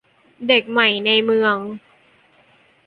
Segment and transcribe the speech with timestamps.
[0.47, 1.57] เด็กใหม่ในเมือง